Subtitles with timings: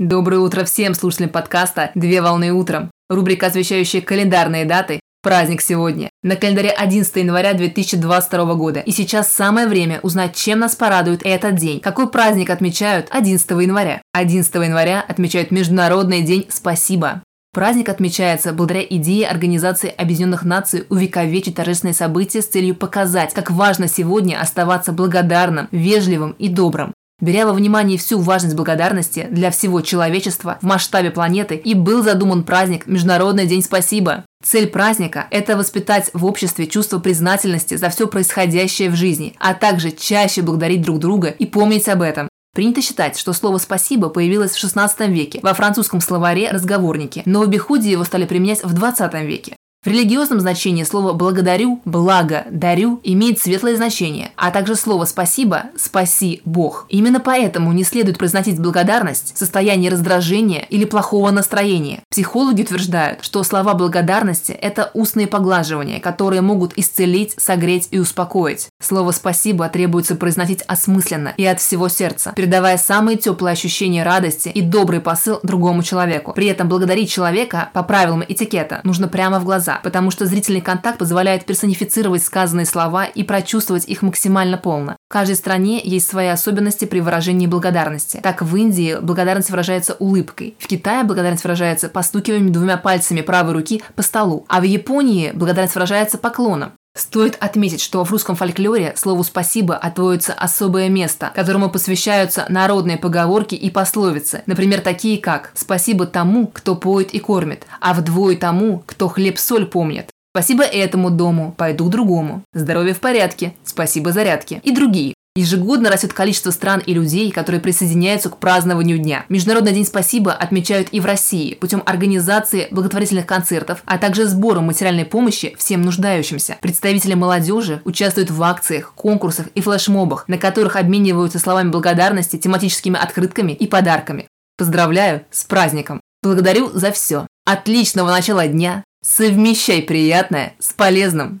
[0.00, 2.90] Доброе утро всем слушателям подкаста «Две волны утром».
[3.10, 4.98] Рубрика, освещающая календарные даты.
[5.22, 6.08] Праздник сегодня.
[6.22, 8.80] На календаре 11 января 2022 года.
[8.80, 11.80] И сейчас самое время узнать, чем нас порадует этот день.
[11.80, 14.00] Какой праздник отмечают 11 января?
[14.14, 17.22] 11 января отмечают Международный день «Спасибо».
[17.52, 23.86] Праздник отмечается благодаря идее Организации Объединенных Наций увековечить торжественные события с целью показать, как важно
[23.86, 26.94] сегодня оставаться благодарным, вежливым и добрым.
[27.20, 32.44] Беря во внимание всю важность благодарности для всего человечества в масштабе планеты, и был задуман
[32.44, 34.24] праздник Международный день спасибо.
[34.42, 39.90] Цель праздника– это воспитать в обществе чувство признательности за все происходящее в жизни, а также
[39.90, 42.28] чаще благодарить друг друга и помнить об этом.
[42.54, 47.42] Принято считать, что слово «спасибо» появилось в XVI веке во французском словаре «разговорники», но в
[47.42, 49.56] обиходе его стали применять в XX веке.
[49.82, 56.42] В религиозном значении слово «благодарю», «благо», «дарю» имеет светлое значение, а также слово «спасибо», «спаси
[56.44, 56.84] Бог».
[56.90, 62.00] Именно поэтому не следует произносить благодарность в состоянии раздражения или плохого настроения.
[62.10, 68.68] Психологи утверждают, что слова благодарности– это устные поглаживания, которые могут исцелить, согреть и успокоить.
[68.82, 74.60] Слово «спасибо» требуется произносить осмысленно и от всего сердца, передавая самые теплые ощущения радости и
[74.60, 76.34] добрый посыл другому человеку.
[76.34, 80.60] При этом благодарить человека по правилам этикета нужно прямо в глаза, глаза, потому что зрительный
[80.60, 84.96] контакт позволяет персонифицировать сказанные слова и прочувствовать их максимально полно.
[85.08, 88.20] В каждой стране есть свои особенности при выражении благодарности.
[88.22, 93.82] Так, в Индии благодарность выражается улыбкой, в Китае благодарность выражается постукиванием двумя пальцами правой руки
[93.94, 96.72] по столу, а в Японии благодарность выражается поклоном.
[97.00, 103.54] Стоит отметить, что в русском фольклоре слову «спасибо» отводится особое место, которому посвящаются народные поговорки
[103.54, 109.08] и пословицы, например, такие как «спасибо тому, кто поет и кормит», а вдвое тому, кто
[109.08, 110.10] хлеб-соль помнит.
[110.34, 112.42] Спасибо этому дому, пойду к другому.
[112.52, 115.14] Здоровье в порядке, спасибо зарядке и другие.
[115.40, 119.24] Ежегодно растет количество стран и людей, которые присоединяются к празднованию дня.
[119.30, 125.06] Международный день спасибо отмечают и в России путем организации благотворительных концертов, а также сбором материальной
[125.06, 126.58] помощи всем нуждающимся.
[126.60, 133.52] Представители молодежи участвуют в акциях, конкурсах и флешмобах, на которых обмениваются словами благодарности, тематическими открытками
[133.52, 134.28] и подарками.
[134.58, 136.02] Поздравляю с праздником!
[136.22, 137.26] Благодарю за все.
[137.46, 138.84] Отличного начала дня!
[139.02, 141.40] Совмещай приятное с полезным!